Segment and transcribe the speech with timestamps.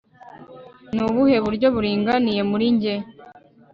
[0.93, 2.93] Ni ubuhe buryo buringaniye muri njye